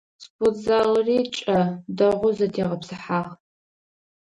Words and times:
Спортзалыри 0.23 1.17
кӏэ, 1.35 1.59
дэгъоу 1.97 2.33
зэтегъэпсыхьагъ. 2.37 3.33